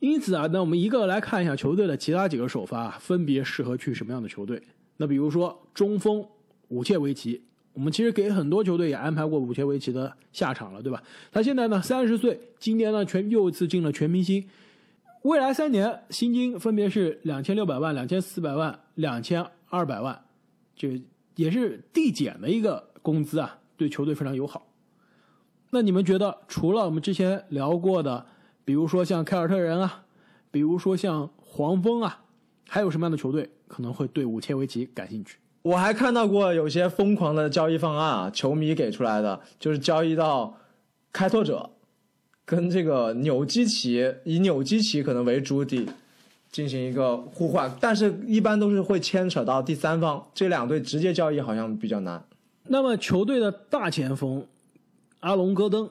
[0.00, 4.60] 因此啊，那我们一个来看一下球队的其他几个首发啊，分别适合去什么样的球队。
[4.96, 6.24] 那比如说中锋
[6.68, 7.40] 武切维奇，
[7.74, 11.00] 我们其实给很多球队也安排过武切维奇的下场了，对吧？
[11.30, 14.44] 他现在呢三十岁，今年呢全又一次进了全明星，
[15.22, 20.24] 未来三年薪金分别是两千六百万、两千四百万、两千二百万，
[20.74, 21.00] 这
[21.36, 24.66] 也是递减的一个工资啊，对球队非常友好。
[25.70, 28.26] 那你们觉得，除了我们之前聊过的，
[28.64, 30.04] 比如说像凯尔特人啊，
[30.50, 32.24] 比如说像黄蜂啊，
[32.68, 35.38] 还有什么样的球队可能会对武切维奇感兴趣？
[35.62, 40.58] 我还看到过有些疯狂的交易方案啊，球迷给出来的就是交易到
[41.12, 41.70] 开拓者
[42.44, 45.88] 跟这个纽基奇，以纽基奇可能为主体
[46.50, 52.22] 进行一个互换，但是一般都是会牵扯到第三方，这两队直接交易好像比较难。
[52.68, 54.46] 那么球队的大前锋
[55.20, 55.88] 阿隆戈登，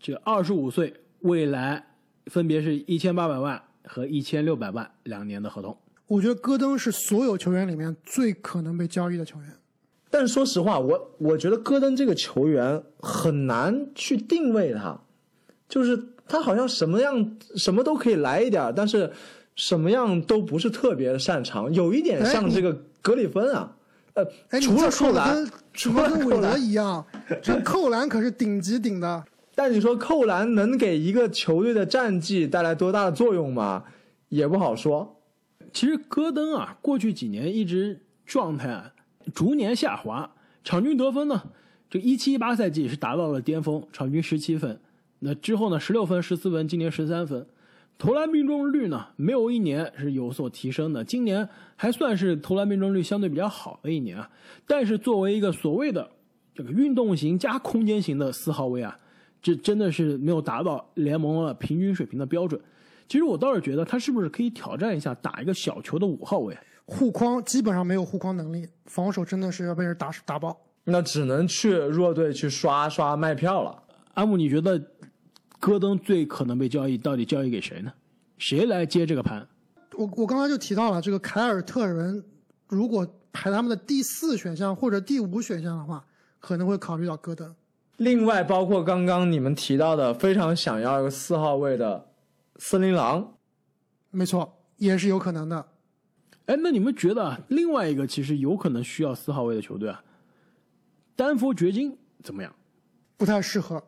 [0.00, 1.84] 这个二十五岁，未来
[2.26, 5.76] 分别是一千八百万和一千六百万两年的合同。
[6.06, 9.52] 我觉得戈登是所有球员里面最可能被交易的球员。
[10.10, 14.98] 但是说实话，我我觉得戈登这个球员很难去定位他，
[15.68, 19.10] 就是他好像什么样什么都可以来一点儿，但是
[19.54, 23.74] 什么样都不是特别擅长，有一点像这个格里芬啊。
[24.14, 27.04] 呃，除了扣篮，除了跟韦德了扣篮，一样，
[27.42, 29.24] 这扣篮可是顶级顶的。
[29.54, 33.84] 但你说扣篮能给一个球队的战绩带来多大的作用吗？
[34.28, 35.20] 也不好说。
[35.72, 38.92] 其实戈登啊，过去几年一直状态啊
[39.34, 40.30] 逐年下滑，
[40.64, 41.42] 场均得分呢，
[41.88, 44.80] 这一七一八赛季是达到了巅峰，场均十七分。
[45.20, 47.46] 那之后呢，十六分、十四分，今年十三分。
[47.96, 51.02] 投篮命中率呢，没有一年是有所提升的。
[51.02, 54.30] 今年还算是投篮命中率相对比较好的一年啊。
[54.66, 56.08] 但是作为一个所谓的
[56.54, 58.96] 这个运动型加空间型的四号位啊，
[59.42, 62.60] 这真的是没有达到联盟的平均水平的标准。
[63.08, 66.56] 其实我倒是觉得他是不是可以挑战一下打一个小球的五号位？
[66.84, 70.56] 护框基本上没有护框能力，防守真的是要被人打打爆。
[70.84, 73.82] 那只能去弱队去刷刷卖票了。
[74.14, 74.80] 阿木，你觉得
[75.58, 77.92] 戈登最可能被交易，到底交易给谁呢？
[78.38, 79.46] 谁来接这个盘？
[79.96, 82.24] 我我刚才就提到了这个凯尔特人，
[82.68, 86.04] 如果排他们的第四选项或者第五选项的话，
[86.38, 87.54] 可能会考虑到戈登。
[87.96, 92.08] 另外，包括刚刚你们提到的非常想要一个四号位的
[92.56, 93.34] 森林狼，
[94.10, 95.66] 没错，也是有可能的。
[96.46, 100.02] 哎，那你们觉得啊，另外一个其实有可能需要四号位的球队啊，
[101.16, 102.54] 丹佛掘金怎么样？
[103.16, 103.82] 不太适合，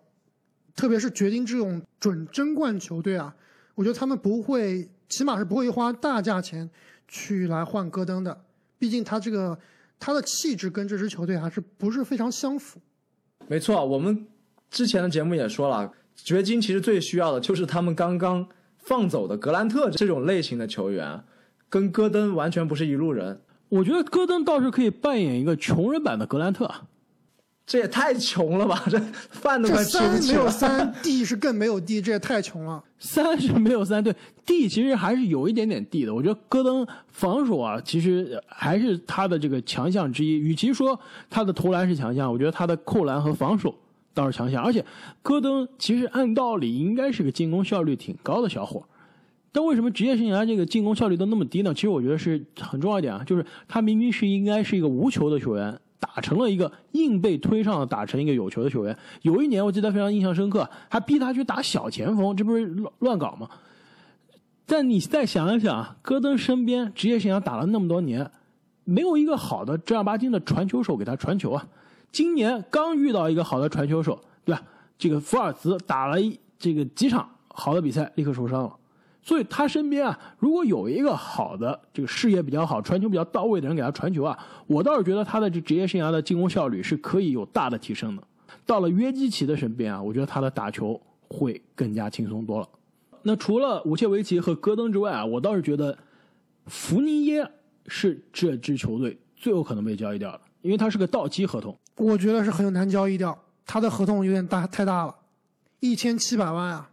[0.75, 3.35] 特别是掘金这种准争冠球队啊，
[3.75, 6.69] 我觉得他们不会，起码是不会花大价钱
[7.09, 8.45] 去来换戈登的。
[8.79, 9.59] 毕竟他这个
[9.99, 12.81] 他的气质跟这支球队还是不是非常相符。
[13.47, 14.27] 没错，我们
[14.71, 21.23] 之前的节目也说了，掘金其实最需要的就是他们刚刚放走的格兰特这种类型的球员，
[21.69, 23.41] 跟戈登完全不是一路人。
[23.69, 26.87] 我觉得戈登倒是可以扮演一个穷人版的格兰特啊。
[27.71, 28.83] 这也太穷了吧！
[28.91, 28.99] 这
[29.31, 30.43] 饭都这快吃没不起了。
[30.43, 32.83] 有三，D 是更没有 D，这也太穷了。
[32.99, 34.13] 三是没有三，对
[34.45, 36.13] 地其实还是有一点点地的。
[36.13, 40.31] 我觉得戈登防守啊，其实还是他的这个强项之一。
[40.31, 40.99] 与其说
[41.31, 43.73] 他的投篮是强项，我觉得他的扣篮和防守
[44.13, 44.65] 倒是强项。
[44.65, 44.85] 而且
[45.23, 48.83] 戈登其实按道理应该是个进攻效率挺高的小伙，
[49.53, 51.73] 但为什么职业生涯这个进攻效率都那么低呢？
[51.73, 55.79] 其实我觉得是很重要一点啊，就是他明明是应该是一个无球的球员。
[56.01, 58.97] 打成了一个硬被推上，打成一个有球的球员。
[59.23, 63.49] 有一年我记得非常印象深刻，还逼他去打小前锋，这不是乱乱搞吗？
[64.67, 68.31] 但你再想一想，戈登身边职业生涯打了那么多年，
[68.85, 71.67] 没有一个好的正儿八经的传球手给他传球啊。
[72.11, 74.63] 今年刚遇到一个好的传球手，对吧？
[74.97, 78.77] 这个福尔茨打了一这个几场好的比赛，立刻受伤了。
[79.23, 88.23] 所以他身边啊，如果有一个好的这个视野比较好、传球比较到位的人给他传球啊，我倒是觉得他的这职业生涯的进攻效率是可以有大的提升的。
[88.65, 92.69] 到了约基奇的身边啊，我觉得他的打球会更加轻松多了。
[93.23, 95.97] 那除了武切维奇和戈登之外啊，我倒是觉得
[96.67, 97.47] 福尼耶
[97.87, 101.77] 是这支球队最有可能被交易掉的，因为他是个到期合同。
[101.97, 105.15] 我觉得是很难交易掉，他的合同有点大太大了，
[105.81, 106.90] 一千七百万啊！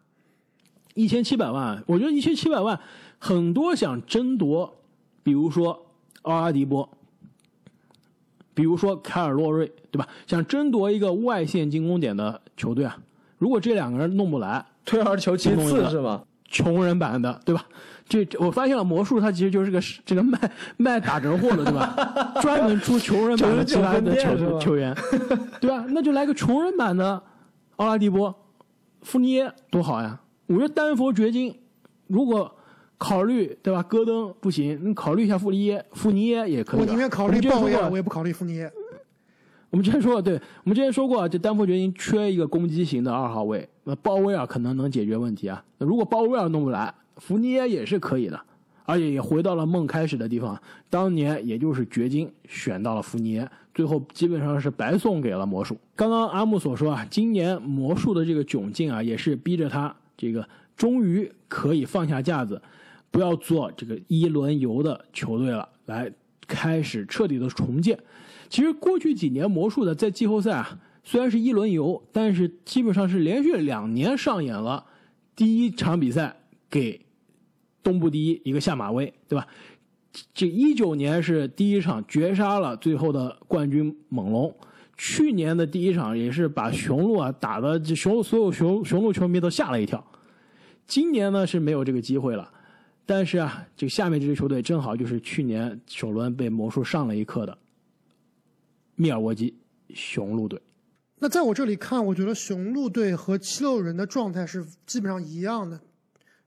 [0.97, 2.79] 一千七百万，我觉得一千七百万
[3.19, 4.75] 很多想争夺，
[5.21, 5.85] 比如说
[6.23, 6.89] 奥拉迪波，
[8.55, 10.07] 比如说凯尔洛瑞，对吧？
[10.25, 12.97] 想争夺一个外线进攻点的球队啊，
[13.37, 16.23] 如果这两个人弄不来，退而求其次是吗？
[16.49, 17.63] 穷人版的，对吧？
[18.09, 22.33] 这我发现了，魔术它其实就是个这个卖卖打折货的，对吧？
[22.41, 24.95] 专门出穷人版的其他的球球员，
[25.61, 25.85] 对吧？
[25.89, 27.21] 那就来个穷人版的
[27.75, 28.33] 奥拉迪波、
[29.03, 30.19] 富尼耶，多好呀！
[30.47, 31.53] 我觉得丹佛掘金
[32.07, 32.51] 如果
[32.97, 33.83] 考虑，对吧？
[33.83, 36.79] 戈登不行，你考虑一下富尼耶，富尼耶也可以。
[36.79, 38.71] 我宁愿考虑鲍威尔，我也不考虑富尼耶。
[39.69, 45.63] 我们之前说过，对我们之前说过，这丹佛掘金缺一个攻击型的二号位，那鲍威尔可能能解决问题啊。
[45.77, 48.39] 那如果鲍威尔弄不来，福尼耶也是可以的，
[48.85, 50.59] 而且也回到了梦开始的地方。
[50.89, 55.77] 当年也就是掘金选到了福尼耶，最后基本上是白送给了魔术。
[55.95, 62.61] 刚刚阿木所说啊，今年魔术的这个窘境啊，也是逼着他这个终于可以放下架子，
[63.11, 66.11] 不要做这个一轮游的球队了，来
[66.47, 67.97] 开始彻底的重建。
[68.49, 74.85] 其实过去几年魔术的在季后赛啊，虽然是一轮游，但是基本上是连续两年上演了
[75.35, 76.35] 第一场比赛
[76.69, 76.99] 给
[77.83, 79.47] 东部第一一个下马威，对吧？
[80.33, 84.55] 这一九年是第一场绝杀了最后的冠军猛龙，
[84.97, 90.03] 去年的第一场也是把雄鹿啊打的这雄所有雄雄鹿球迷都吓了一跳。
[90.87, 92.51] 今年呢是没有这个机会了，
[93.05, 97.57] 但是啊，这下面这支球队正好就是去年首轮被魔术上了一课的。
[98.95, 99.55] 密尔沃基
[99.93, 100.59] 雄鹿队，
[101.19, 105.79] 那在我这里看，我觉得雄鹿队和七六人的状态是基本上一样的。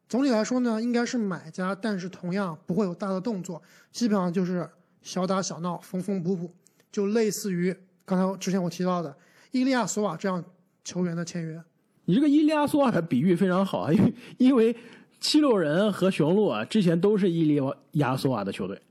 [0.08, 4.68] 总体来说呢，应该是买家，但是同样不会有大的动作，基本上就是
[5.02, 6.52] 小打小闹，缝缝补补，
[6.90, 7.72] 就类似于
[8.10, 9.16] 刚才之前我提到的
[9.52, 10.44] 伊利亚索瓦这样
[10.82, 11.62] 球员的签约。
[12.06, 14.76] 你这个伊利亚索瓦的比喻非常好啊，因 为因为
[15.20, 18.82] 七六人和雄鹿啊之前都是伊利亚索瓦的球队，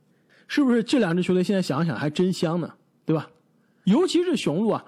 [0.48, 2.74] 是不是这两支球队现在想想还真香呢？
[3.04, 3.30] 对吧？
[3.84, 4.86] 尤其是雄鹿啊，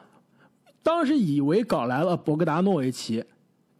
[0.81, 3.25] 当时以为搞来了博格达诺维奇，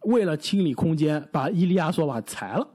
[0.02, 2.68] 为了清理空间，把伊利亚索瓦裁了。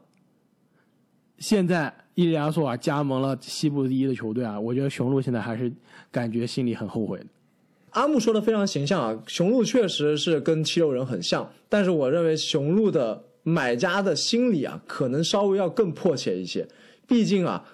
[1.37, 5.71] 现在伊利亚索瓦加盟了西部第一的球队啊，我觉得雄鹿现在还是
[6.09, 7.25] 感觉心里很后悔的。
[7.97, 16.67] 阿木说的非常形象啊，雄鹿确实是跟七六人很像，但是我认为雄鹿的买家的心理啊，可能稍微要更迫切一些。
[17.07, 17.67] 毕竟啊，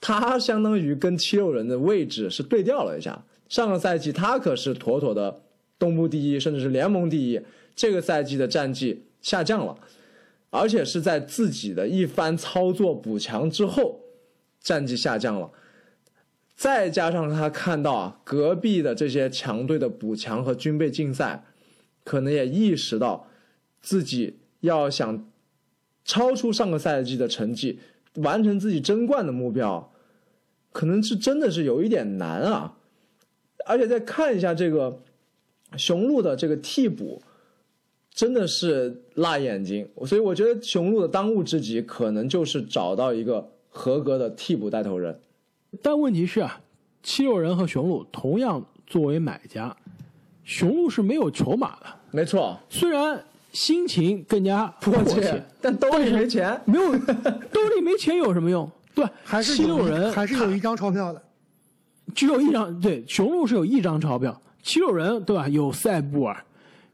[0.00, 3.24] 他相当于跟七六人的位置是对调了一下。
[3.48, 5.42] 上个赛季他可是妥妥的
[5.76, 7.40] 东部第一，甚至是联盟第一。
[7.74, 9.76] 这个赛季的战绩下降了，
[10.50, 13.98] 而且是在自己的一番操作补强之后，
[14.60, 15.50] 战绩下降了。
[16.56, 21.44] 再加上他看到隔壁的这些强队的补强和军备竞赛，
[22.04, 23.28] 可能也意识到
[23.82, 25.28] 自己要想
[26.04, 27.80] 超出上个赛季的成绩，
[28.14, 29.92] 完成自己争冠的目标，
[30.70, 32.76] 可能是真的是有一点难啊。
[33.66, 35.00] 而且再看一下这个
[35.76, 37.20] 雄鹿的这个替补，
[38.12, 39.88] 真的是辣眼睛。
[40.06, 45.18] 所以我觉得雄鹿的当务之急可能就是找到一个合格的替补带头人。
[45.82, 46.60] 但问题是啊，
[47.02, 49.74] 七六人和雄鹿同样作为买家，
[50.44, 51.86] 雄鹿是没有筹码的。
[52.10, 58.70] 没错，虽然心情更加迫切，但兜里没钱，没有兜里没钱有什么用？
[58.94, 61.22] 对，还是七六人还是有一张钞票的。
[62.14, 65.48] 只有一张，对，雄鹿是有一张钞票，七六人对吧？
[65.48, 66.36] 有塞布尔，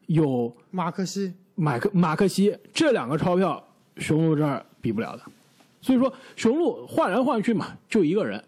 [0.06, 3.62] 有马克西，马克马克西这两个钞票，
[3.98, 5.22] 雄鹿这儿比不了的。
[5.82, 8.42] 所以说，雄鹿换来换去嘛，就一个人，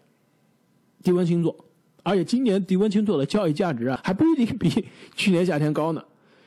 [1.03, 1.53] 迪文钦佐，
[2.01, 4.85] 而且今年迪文钦佐的交易价值啊，还不一定比
[5.15, 6.03] 去年夏天高呢。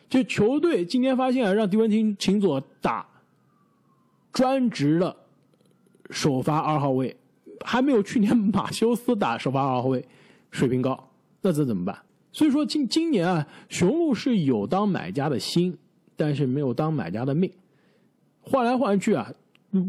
[0.08, 3.06] 就球队今天发现啊，让迪文钦钦佐打
[4.32, 5.14] 专职的
[6.10, 7.16] 首发二号位。
[7.64, 10.06] 还没有去年马修斯打首发二号位
[10.50, 11.08] 水平高，
[11.40, 11.98] 那这怎么办？
[12.30, 15.76] 所以说今今年啊，雄鹿是有当买家的心，
[16.14, 17.50] 但是没有当买家的命。
[18.42, 19.32] 换来换去啊，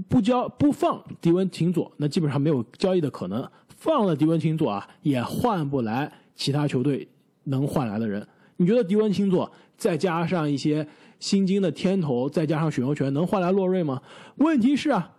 [0.07, 3.47] 不交不放迪文琴佐，那基本上没有交易的可能。
[3.77, 7.07] 放了迪文琴佐啊，也换不来其他球队
[7.45, 8.27] 能换来的人。
[8.57, 10.85] 你觉得迪文琴佐再加上一些
[11.19, 14.01] 新金的天头，再加上选秀权，能换来洛瑞吗？
[14.35, 15.13] 问题是啊，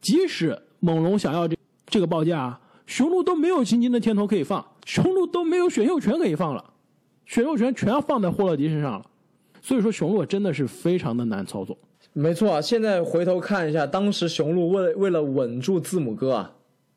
[0.00, 1.56] 即使猛龙想要这。
[1.86, 6.64] 这个报价，啊雄鹿都没有新金的天头可以放，雄鹿都没有选秀权可以放了，
[7.24, 9.06] 选秀权全要放在霍勒迪身上了，
[9.62, 11.78] 所以说雄鹿真的是非常的难操作。
[12.12, 16.52] 没错啊，现在回头看一下，当时雄鹿为为了稳住字母哥啊，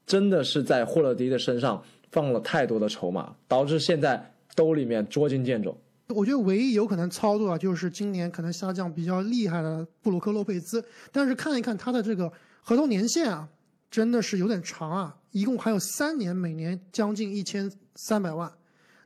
[0.07, 5.77] 真的是在霍勒迪的身上放了太多的筹码，导致现在兜里面捉襟见肘。
[6.07, 12.31] 我觉得唯一有可能操作啊，就是今年可能下降比较厉害的布鲁克洛佩兹，但是看一看他的这个
[12.61, 13.49] 合同年限啊，
[13.91, 18.49] 真的是有点长啊，一共还有三年，每年将近一千三百万。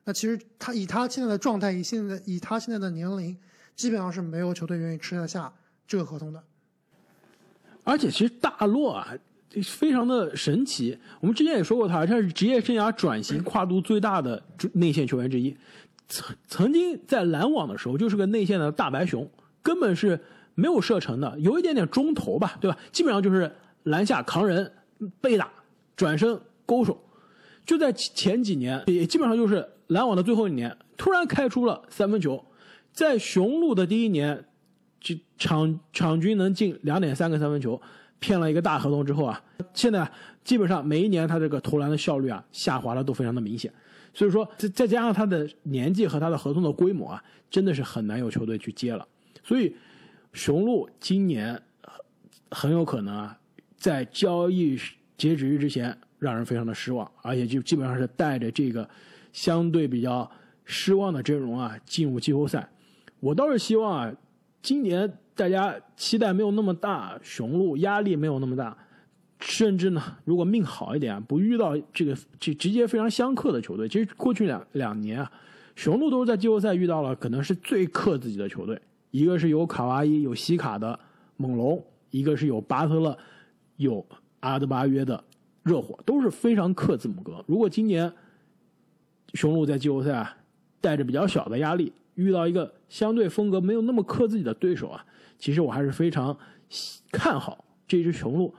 [0.04, 3.36] 那其实他以他现在的状态，以现在以他现在的年龄，
[3.76, 5.52] 基本上是没有球队愿意吃得下
[5.88, 6.44] 这个合同的。
[7.84, 9.12] 而且其实大洛啊，
[9.64, 10.98] 非常的神奇。
[11.20, 14.42] 我们之前也说过他，他是职业生涯转型跨度最大的
[14.74, 15.56] 内线球员之一。
[16.08, 19.30] 曾曾经在篮网的时候，就是个内线的大白熊，
[19.62, 20.20] 根本是
[20.56, 22.78] 没有射程的，有一点点中投吧，对吧？
[22.92, 23.52] 基本上就是
[23.84, 24.72] 篮下扛人、
[25.20, 25.50] 被打、
[25.96, 27.02] 转身、勾手。
[27.66, 32.44] 就在前几年，也基本上就是篮网的最后一年，突然开出了三分球。
[32.92, 34.44] 在雄鹿的第一年，
[35.00, 37.82] 就场场均能进两点三个三分球，
[38.22, 39.44] 骗了一个大合同之后啊，
[39.74, 40.10] 现在
[40.46, 43.74] 基本上每一年他这个投篮的效率啊下滑的都非常的明显。
[44.14, 49.08] 所以说，再再加上他的年纪和他的合同的规模啊，真的是很难有球队去接了。
[49.44, 49.74] 所以，
[50.34, 51.60] 雄鹿今年
[52.52, 53.38] 很有可能啊，
[53.78, 54.78] 在交易
[55.18, 58.88] 截止日之前让人非常的失望，而且就基本上是带着这个
[59.32, 60.30] 相对比较
[60.66, 62.70] 失望的阵容啊进入季后赛。
[63.22, 64.14] 我倒是希望啊，
[64.62, 68.78] 今年大家期待没有那么大，雄鹿压力没有那么大。
[69.40, 75.32] 甚至呢，如果命好一点，不遇到这个这直接非常相克的球队，其实过去两两年啊，
[75.76, 81.00] 雄鹿都是在季后赛遇到了可能是最克自己的球队，一个是有卡哇伊、有西卡的
[81.38, 83.18] 猛龙，一个是有巴特勒、
[83.78, 84.06] 有
[84.42, 85.24] 阿德巴约的
[85.64, 87.44] 热火，都是非常克字母哥。
[87.48, 88.14] 如果今年
[89.34, 90.38] 雄鹿在季后赛啊，
[90.80, 95.06] 带着比较小的压力，遇到一个相对风格没有那么克自己的对手啊，
[95.38, 96.38] 其实我还是非常
[97.12, 98.54] 看好这支雄鹿。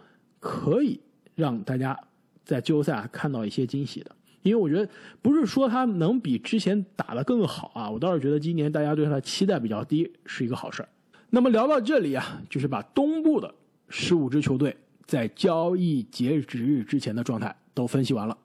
[0.44, 0.98] 可以
[1.36, 1.96] 让大家
[2.44, 4.10] 在季后赛看到一些惊喜的，
[4.42, 4.90] 因为我觉得
[5.22, 10.84] 不是说他能比之前打得更好啊，我倒是觉得今年大家对他的期待比较低，是一个好事。
[11.30, 13.54] 那么聊到这里啊，就是把东部的
[13.88, 14.76] 十五支球队
[15.06, 18.36] 在交易截止日之前的状态都分析完了。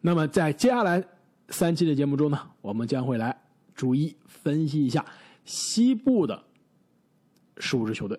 [0.00, 1.04] 那么在接下来
[1.50, 3.40] 三期的节目中呢，我们将会来
[3.74, 5.04] 逐一分析一下
[5.44, 6.42] 西部的
[7.58, 8.18] 十五支球队。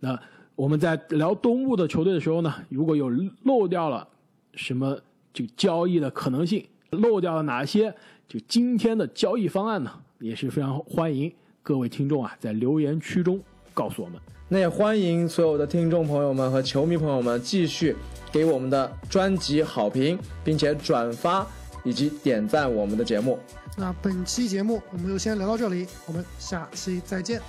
[0.00, 0.18] 那
[0.54, 3.10] 我们在聊东部的球队的时候呢，如果有
[3.42, 4.06] 漏掉了
[4.54, 4.98] 什么
[5.32, 7.92] 就交易的可能性，漏掉了哪些
[8.28, 9.90] 就今天的交易方案呢，
[10.20, 11.32] 也是非常欢迎
[11.62, 13.40] 各位听众啊在留言区中
[13.72, 14.20] 告诉我们。
[14.48, 17.96] 那也欢迎所有的听众朋友们和球迷朋友们继续
[18.30, 21.44] 给我们的专辑好评，并且转发
[21.84, 23.38] 以及点赞我们的节目。
[23.76, 27.40] 那本期节目我们就先聊到这里，我们下期再见。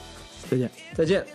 [0.49, 1.25] 再见，再见。